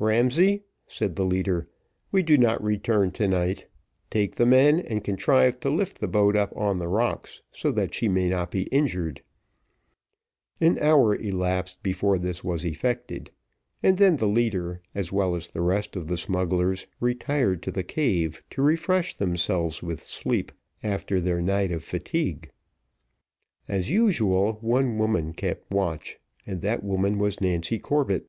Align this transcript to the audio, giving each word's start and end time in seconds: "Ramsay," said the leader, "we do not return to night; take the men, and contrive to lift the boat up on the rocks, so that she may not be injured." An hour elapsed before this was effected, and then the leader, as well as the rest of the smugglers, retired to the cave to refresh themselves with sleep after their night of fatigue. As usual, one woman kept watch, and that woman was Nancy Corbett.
"Ramsay," 0.00 0.64
said 0.88 1.14
the 1.14 1.24
leader, 1.24 1.68
"we 2.10 2.20
do 2.20 2.36
not 2.36 2.60
return 2.60 3.12
to 3.12 3.28
night; 3.28 3.68
take 4.10 4.34
the 4.34 4.44
men, 4.44 4.80
and 4.80 5.04
contrive 5.04 5.60
to 5.60 5.70
lift 5.70 6.00
the 6.00 6.08
boat 6.08 6.34
up 6.34 6.52
on 6.56 6.80
the 6.80 6.88
rocks, 6.88 7.40
so 7.52 7.70
that 7.70 7.94
she 7.94 8.08
may 8.08 8.28
not 8.28 8.50
be 8.50 8.62
injured." 8.72 9.22
An 10.60 10.76
hour 10.80 11.14
elapsed 11.14 11.84
before 11.84 12.18
this 12.18 12.42
was 12.42 12.64
effected, 12.66 13.30
and 13.80 13.96
then 13.96 14.16
the 14.16 14.26
leader, 14.26 14.82
as 14.92 15.12
well 15.12 15.36
as 15.36 15.46
the 15.46 15.62
rest 15.62 15.94
of 15.94 16.08
the 16.08 16.16
smugglers, 16.16 16.88
retired 16.98 17.62
to 17.62 17.70
the 17.70 17.84
cave 17.84 18.42
to 18.50 18.62
refresh 18.62 19.14
themselves 19.14 19.84
with 19.84 20.04
sleep 20.04 20.50
after 20.82 21.20
their 21.20 21.40
night 21.40 21.70
of 21.70 21.84
fatigue. 21.84 22.50
As 23.68 23.88
usual, 23.92 24.54
one 24.54 24.98
woman 24.98 25.32
kept 25.32 25.70
watch, 25.70 26.18
and 26.44 26.60
that 26.62 26.82
woman 26.82 27.18
was 27.20 27.40
Nancy 27.40 27.78
Corbett. 27.78 28.26